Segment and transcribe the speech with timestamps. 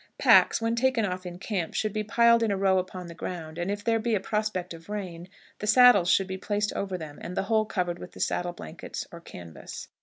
[0.17, 3.59] Packs, when taken off in camp, should be piled in a row upon the ground,
[3.59, 7.19] and, if there be a prospect of rain, the saddles should be placed over them,
[7.21, 9.89] and the whole covered with the saddle blankets or canvas.